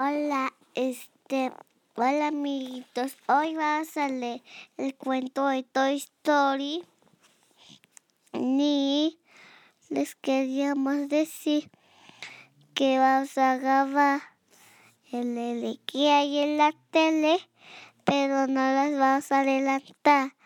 [0.00, 1.50] Hola, este,
[1.96, 3.16] hola amiguitos.
[3.26, 4.42] Hoy vas a leer
[4.76, 6.84] el cuento de Toy Story.
[8.32, 9.18] Ni
[9.88, 11.68] les queríamos decir
[12.74, 14.20] que vamos a grabar
[15.10, 17.40] el que hay en la tele,
[18.04, 20.36] pero no las vamos a adelantar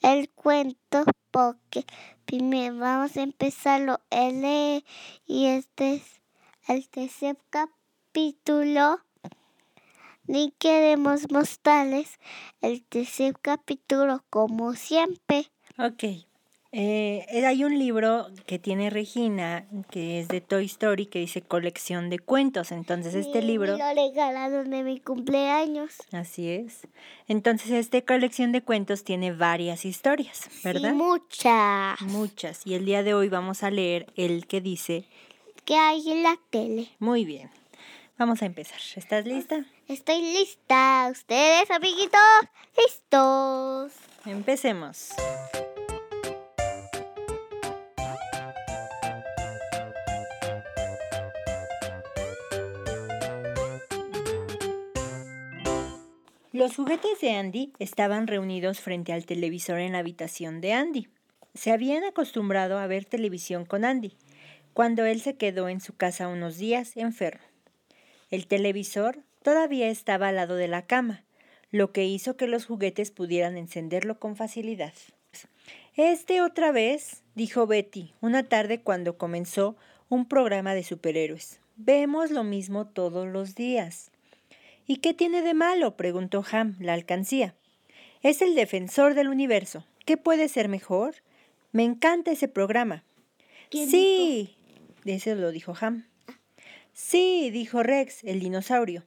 [0.00, 1.84] el cuento porque
[2.24, 4.84] primero vamos a empezarlo leer
[5.26, 6.22] y este es
[6.68, 7.81] el tercer capítulo.
[10.26, 12.18] Ni queremos mostrarles
[12.60, 15.50] el tercer capítulo como siempre.
[15.78, 16.04] Ok.
[16.74, 22.08] Eh, hay un libro que tiene Regina, que es de Toy Story, que dice colección
[22.08, 22.72] de cuentos.
[22.72, 23.76] Entonces este libro...
[23.76, 25.96] Me lo regalaron de mi cumpleaños.
[26.12, 26.88] Así es.
[27.28, 30.92] Entonces esta colección de cuentos tiene varias historias, ¿verdad?
[30.92, 32.00] Sí, muchas.
[32.00, 32.66] Muchas.
[32.66, 35.04] Y el día de hoy vamos a leer el que dice...
[35.66, 36.88] ¿Qué hay en la tele?
[36.98, 37.50] Muy bien.
[38.18, 38.78] Vamos a empezar.
[38.94, 39.64] ¿Estás lista?
[39.88, 41.08] Estoy lista.
[41.10, 42.20] ¿Ustedes, amiguitos?
[42.76, 43.92] ¿Listos?
[44.26, 45.08] Empecemos.
[56.52, 61.08] Los juguetes de Andy estaban reunidos frente al televisor en la habitación de Andy.
[61.54, 64.16] Se habían acostumbrado a ver televisión con Andy,
[64.74, 67.51] cuando él se quedó en su casa unos días enfermo.
[68.32, 71.22] El televisor todavía estaba al lado de la cama,
[71.70, 74.94] lo que hizo que los juguetes pudieran encenderlo con facilidad.
[75.96, 79.76] Este otra vez, dijo Betty, una tarde cuando comenzó
[80.08, 81.60] un programa de superhéroes.
[81.76, 84.10] Vemos lo mismo todos los días.
[84.86, 85.98] ¿Y qué tiene de malo?
[85.98, 87.54] preguntó Ham, la alcancía.
[88.22, 89.84] Es el defensor del universo.
[90.06, 91.16] ¿Qué puede ser mejor?
[91.70, 93.04] Me encanta ese programa.
[93.70, 94.56] Sí,
[95.04, 96.06] eso lo dijo Ham.
[96.92, 99.04] Sí, dijo Rex, el dinosaurio.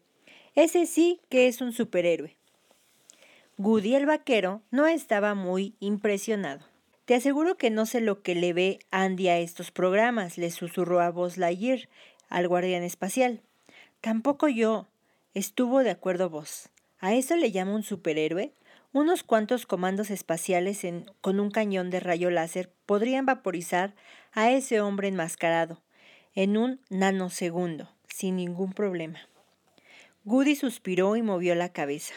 [0.55, 2.35] Ese sí que es un superhéroe.
[3.57, 6.65] Goody el vaquero no estaba muy impresionado.
[7.05, 10.99] Te aseguro que no sé lo que le ve Andy a estos programas, le susurró
[11.01, 11.87] a Buzz Lightyear,
[12.29, 13.41] al guardián espacial.
[14.01, 14.87] Tampoco yo,
[15.35, 16.69] Estuvo de acuerdo vos.
[17.01, 18.53] ¿A eso le llama un superhéroe?
[18.93, 20.87] Unos cuantos comandos espaciales
[21.19, 23.93] con un cañón de rayo láser podrían vaporizar
[24.31, 25.81] a ese hombre enmascarado
[26.35, 29.19] en un nanosegundo, sin ningún problema.
[30.25, 32.13] Goody suspiró y movió la cabeza.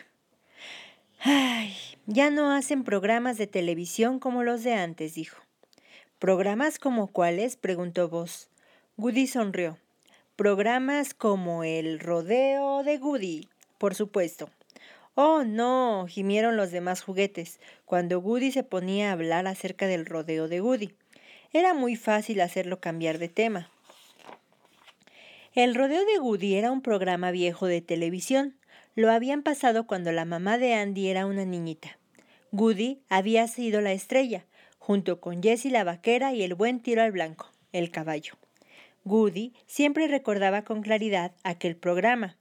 [1.20, 5.42] Ay, ya no hacen programas de televisión como los de antes, dijo.
[6.18, 7.56] ¿Programas como cuáles?
[7.56, 8.48] preguntó Vos.
[8.96, 9.78] Goody sonrió.
[10.34, 14.50] Programas como el rodeo de Goody, por supuesto.
[15.14, 20.48] Oh, no, gimieron los demás juguetes, cuando Goody se ponía a hablar acerca del rodeo
[20.48, 20.94] de Goody.
[21.52, 23.70] Era muy fácil hacerlo cambiar de tema.
[25.58, 28.54] El rodeo de Goody era un programa viejo de televisión.
[28.94, 31.98] Lo habían pasado cuando la mamá de Andy era una niñita.
[32.52, 34.46] Goody había sido la estrella,
[34.78, 38.34] junto con Jessie la vaquera y el buen tiro al blanco, el caballo.
[39.02, 42.36] Goody siempre recordaba con claridad aquel programa.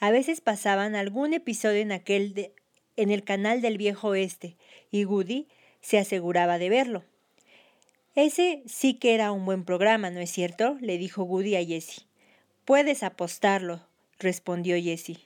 [0.00, 2.52] A veces pasaban algún episodio en aquel
[2.96, 4.56] en el canal del viejo oeste
[4.90, 5.46] y Goody
[5.82, 7.04] se aseguraba de verlo.
[8.14, 10.78] Ese sí que era un buen programa, ¿no es cierto?
[10.80, 12.06] le dijo Goody a Jessie.
[12.64, 13.80] Puedes apostarlo,
[14.20, 15.18] respondió Jessie.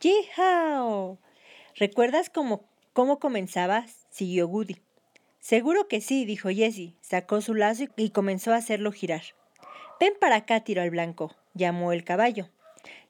[0.00, 1.18] ¡Yihao!
[1.74, 3.86] ¿Recuerdas cómo, cómo comenzaba?
[4.10, 4.76] siguió Goody.
[5.40, 6.94] Seguro que sí, dijo Jessie.
[7.00, 9.22] Sacó su lazo y comenzó a hacerlo girar.
[9.98, 12.50] Ven para acá, Tiro al Blanco, llamó el caballo.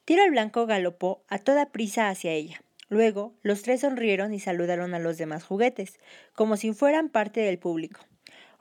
[0.06, 2.62] Tiro al Blanco galopó a toda prisa hacia ella.
[2.88, 5.98] Luego, los tres sonrieron y saludaron a los demás juguetes,
[6.34, 8.00] como si fueran parte del público.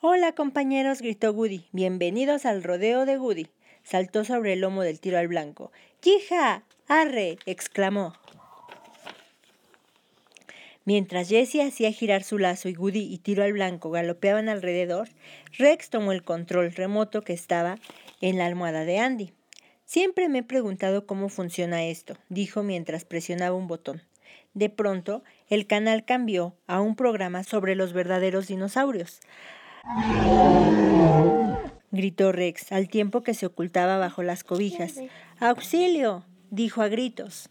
[0.02, 1.68] Hola, compañeros, gritó Goody.
[1.72, 3.48] Bienvenidos al rodeo de Goody.
[3.86, 5.72] Saltó sobre el lomo del tiro al blanco.
[6.02, 6.64] ¡Quija!
[6.90, 7.38] ¡Arre!
[7.46, 8.14] exclamó.
[10.86, 15.10] Mientras Jessie hacía girar su lazo y Goody y Tiro al Blanco galopeaban alrededor,
[15.58, 17.80] Rex tomó el control remoto que estaba
[18.22, 19.34] en la almohada de Andy.
[19.86, 24.04] Siempre me he preguntado cómo funciona esto, dijo mientras presionaba un botón.
[24.54, 29.20] De pronto, el canal cambió a un programa sobre los verdaderos dinosaurios.
[31.92, 35.00] Gritó Rex al tiempo que se ocultaba bajo las cobijas.
[35.40, 36.26] ¡Auxilio!
[36.50, 37.50] dijo a gritos.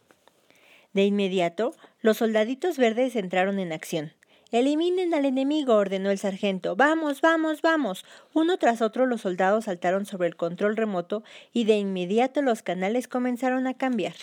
[0.92, 4.12] De inmediato, los soldaditos verdes entraron en acción.
[4.52, 6.76] Eliminen al enemigo, ordenó el sargento.
[6.76, 8.04] Vamos, vamos, vamos.
[8.34, 13.08] Uno tras otro los soldados saltaron sobre el control remoto y de inmediato los canales
[13.08, 14.14] comenzaron a cambiar.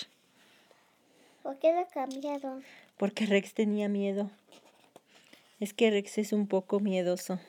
[1.43, 2.63] ¿Por qué lo cambiaron?
[2.97, 4.31] Porque Rex tenía miedo.
[5.59, 7.39] Es que Rex es un poco miedoso.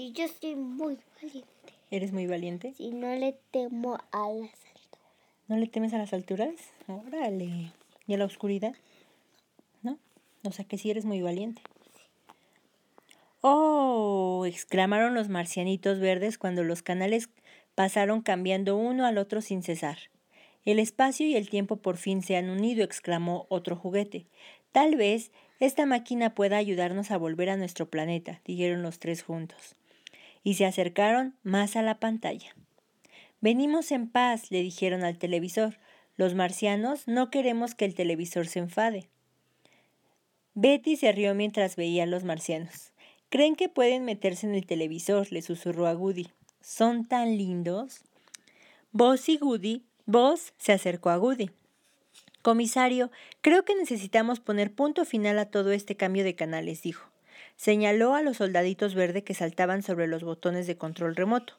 [0.00, 1.74] Y yo soy muy valiente.
[1.90, 2.72] ¿Eres muy valiente?
[2.72, 5.10] Si no le temo a las alturas.
[5.46, 6.54] ¿No le temes a las alturas?
[6.86, 7.74] Órale.
[8.06, 8.72] ¿Y a la oscuridad?
[9.82, 9.98] ¿No?
[10.42, 11.60] O sea que sí eres muy valiente.
[13.42, 14.46] ¡Oh!
[14.46, 17.28] exclamaron los marcianitos verdes cuando los canales
[17.74, 19.98] pasaron cambiando uno al otro sin cesar.
[20.64, 24.24] El espacio y el tiempo por fin se han unido, exclamó otro juguete.
[24.72, 29.76] Tal vez esta máquina pueda ayudarnos a volver a nuestro planeta, dijeron los tres juntos.
[30.42, 32.54] Y se acercaron más a la pantalla.
[33.40, 35.78] Venimos en paz, le dijeron al televisor.
[36.16, 39.08] Los marcianos no queremos que el televisor se enfade.
[40.54, 42.92] Betty se rió mientras veía a los marcianos.
[43.30, 46.28] Creen que pueden meterse en el televisor, le susurró a Goody.
[46.60, 48.02] Son tan lindos.
[48.92, 51.50] Vos y Goody, vos se acercó a Goody.
[52.42, 53.10] Comisario,
[53.40, 57.08] creo que necesitamos poner punto final a todo este cambio de canales, dijo.
[57.60, 61.52] Señaló a los soldaditos verdes que saltaban sobre los botones de control remoto.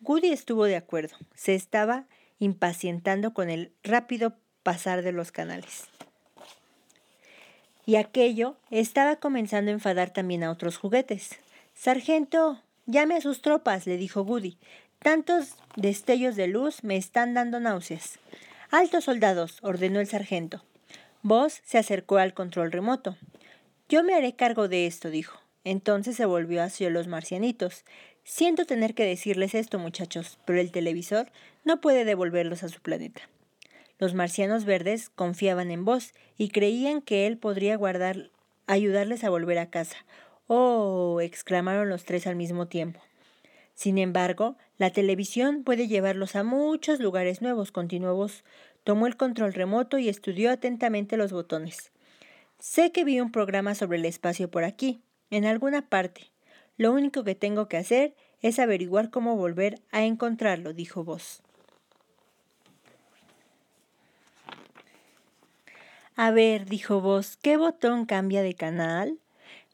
[0.00, 1.14] Goody estuvo de acuerdo.
[1.34, 2.06] Se estaba
[2.38, 4.32] impacientando con el rápido
[4.62, 5.88] pasar de los canales.
[7.84, 11.32] Y aquello estaba comenzando a enfadar también a otros juguetes.
[11.74, 14.56] Sargento, llame a sus tropas, le dijo Goody.
[15.00, 18.18] Tantos destellos de luz me están dando náuseas.
[18.70, 20.64] Altos soldados, ordenó el sargento.
[21.20, 23.18] Voss se acercó al control remoto.
[23.90, 25.41] Yo me haré cargo de esto, dijo.
[25.64, 27.84] Entonces se volvió hacia los marcianitos.
[28.24, 31.30] Siento tener que decirles esto, muchachos, pero el televisor
[31.64, 33.22] no puede devolverlos a su planeta.
[33.98, 38.30] Los marcianos verdes confiaban en vos y creían que él podría guardar,
[38.66, 39.96] ayudarles a volver a casa.
[40.48, 41.20] ¡Oh!
[41.20, 43.00] exclamaron los tres al mismo tiempo.
[43.74, 48.44] Sin embargo, la televisión puede llevarlos a muchos lugares nuevos, continuó vos.
[48.84, 51.92] Tomó el control remoto y estudió atentamente los botones.
[52.58, 55.00] Sé que vi un programa sobre el espacio por aquí,
[55.32, 56.30] en alguna parte.
[56.76, 61.42] Lo único que tengo que hacer es averiguar cómo volver a encontrarlo, dijo Vos.
[66.14, 69.18] A ver, dijo Vos, ¿qué botón cambia de canal?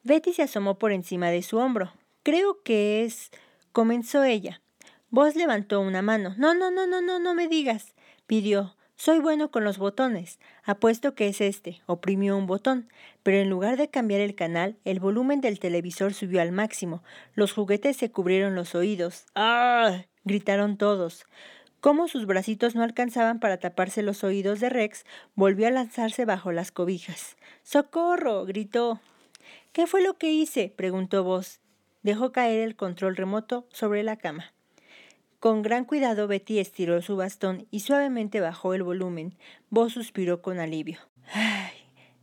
[0.04, 1.92] Betty se asomó por encima de su hombro.
[2.22, 3.30] Creo que es.
[3.72, 4.62] comenzó ella.
[5.10, 6.34] Vos levantó una mano.
[6.38, 7.94] No, no, no, no, no, no me digas.
[8.28, 8.76] pidió.
[9.00, 10.40] Soy bueno con los botones.
[10.64, 11.80] Apuesto que es este.
[11.86, 12.88] Oprimió un botón,
[13.22, 17.04] pero en lugar de cambiar el canal, el volumen del televisor subió al máximo.
[17.34, 19.26] Los juguetes se cubrieron los oídos.
[19.36, 20.02] ¡Ah!
[20.24, 21.26] gritaron todos.
[21.78, 25.04] Como sus bracitos no alcanzaban para taparse los oídos de Rex,
[25.36, 27.36] volvió a lanzarse bajo las cobijas.
[27.62, 28.46] ¡Socorro!
[28.46, 29.00] gritó.
[29.72, 30.74] ¿Qué fue lo que hice?
[30.74, 31.60] preguntó Vos.
[32.02, 34.52] Dejó caer el control remoto sobre la cama.
[35.40, 39.36] Con gran cuidado Betty estiró su bastón y suavemente bajó el volumen.
[39.70, 40.98] Vos suspiró con alivio.
[41.32, 41.74] Ay,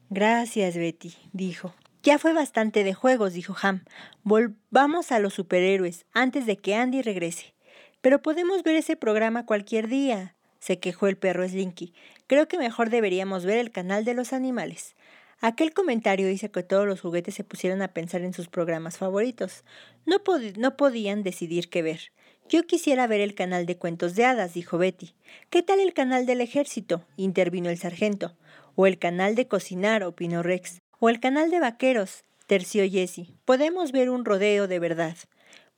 [0.09, 1.73] gracias, Betty, dijo.
[2.03, 3.85] Ya fue bastante de juegos, dijo Ham.
[4.23, 7.53] Volvamos a los superhéroes antes de que Andy regrese.
[8.01, 11.93] Pero podemos ver ese programa cualquier día, se quejó el perro Slinky.
[12.27, 14.95] Creo que mejor deberíamos ver el canal de los animales.
[15.39, 19.63] Aquel comentario hizo que todos los juguetes se pusieran a pensar en sus programas favoritos.
[20.05, 20.17] No,
[20.57, 22.11] no podían decidir qué ver.
[22.47, 25.15] Yo quisiera ver el canal de cuentos de hadas, dijo Betty.
[25.49, 27.03] ¿Qué tal el canal del ejército?
[27.17, 28.37] intervino el sargento.
[28.75, 30.79] O el canal de cocinar, opinó Rex.
[30.99, 33.33] O el canal de vaqueros, terció Jessie.
[33.45, 35.17] Podemos ver un rodeo de verdad.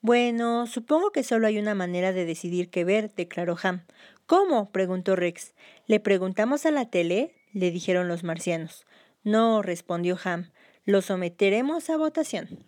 [0.02, 3.86] Bueno, supongo que solo hay una manera de decidir qué ver, declaró Ham.
[4.26, 4.70] ¿Cómo?
[4.72, 5.54] preguntó Rex.
[5.86, 7.34] ¿Le preguntamos a la tele?
[7.54, 8.86] le dijeron los marcianos.
[9.24, 10.52] No, respondió Ham.
[10.84, 12.60] Lo someteremos a votación.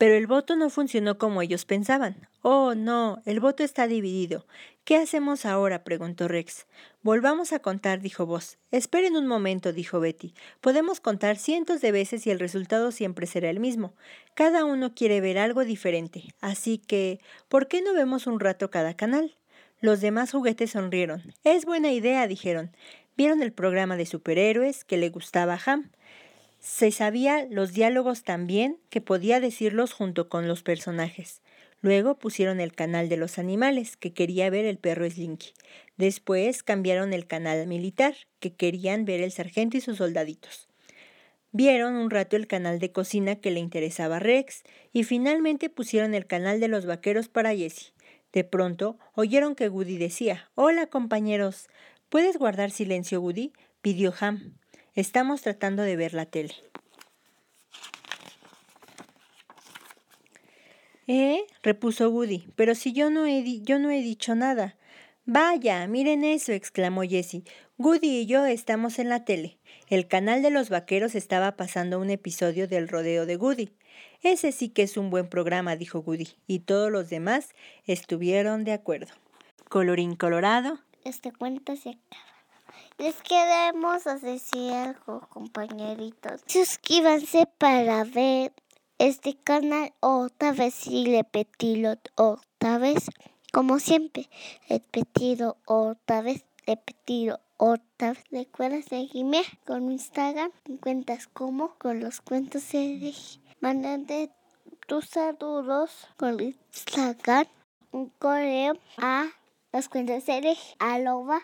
[0.00, 2.26] Pero el voto no funcionó como ellos pensaban.
[2.40, 4.46] Oh, no, el voto está dividido.
[4.84, 5.84] ¿Qué hacemos ahora?
[5.84, 6.66] preguntó Rex.
[7.02, 8.56] Volvamos a contar, dijo Vos.
[8.70, 10.32] Esperen un momento, dijo Betty.
[10.62, 13.92] Podemos contar cientos de veces y el resultado siempre será el mismo.
[14.32, 16.34] Cada uno quiere ver algo diferente.
[16.40, 19.36] Así que, ¿por qué no vemos un rato cada canal?
[19.82, 21.34] Los demás juguetes sonrieron.
[21.44, 22.74] Es buena idea, dijeron.
[23.18, 25.90] Vieron el programa de superhéroes que le gustaba a Ham.
[26.60, 31.40] Se sabía los diálogos tan bien que podía decirlos junto con los personajes.
[31.80, 35.54] Luego pusieron el canal de los animales, que quería ver el perro Slinky.
[35.96, 40.68] Después cambiaron el canal militar, que querían ver el sargento y sus soldaditos.
[41.50, 44.62] Vieron un rato el canal de cocina que le interesaba a Rex
[44.92, 47.94] y finalmente pusieron el canal de los vaqueros para Jessie.
[48.34, 51.68] De pronto oyeron que Woody decía, Hola compañeros,
[52.10, 53.54] ¿puedes guardar silencio, Woody?
[53.80, 54.59] pidió Ham.
[55.00, 56.52] Estamos tratando de ver la tele.
[61.06, 61.46] ¿Eh?
[61.62, 62.52] repuso Woody.
[62.54, 64.76] Pero si yo no he, yo no he dicho nada.
[65.24, 67.44] Vaya, miren eso, exclamó Jessie.
[67.78, 69.58] Goody y yo estamos en la tele.
[69.88, 73.70] El canal de los vaqueros estaba pasando un episodio del rodeo de Goody.
[74.20, 77.54] Ese sí que es un buen programa, dijo Goody, y todos los demás
[77.86, 79.14] estuvieron de acuerdo.
[79.70, 80.78] Colorín colorado.
[81.04, 82.39] Este cuento se acaba.
[83.00, 86.42] Les queremos decir algo, compañeritos.
[86.44, 88.52] Suscríbanse para ver
[88.98, 93.06] este canal otra vez y repetirlo otra vez.
[93.54, 94.28] Como siempre,
[94.68, 98.22] repetido otra vez, repetido otra vez.
[98.30, 100.52] Recuerda seguirme con Instagram,
[100.82, 103.14] cuentas como con los cuentos de
[103.60, 104.30] Mándate
[104.86, 107.46] tus saludos con Instagram,
[107.92, 109.30] un correo a
[109.72, 111.40] los cuentos de arroba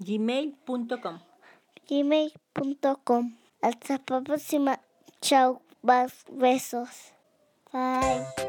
[0.00, 1.20] gmail.com
[1.88, 4.80] gmail.com Hasta la próxima.
[5.20, 5.62] Chao.
[6.30, 7.12] Besos.
[7.72, 8.47] Bye.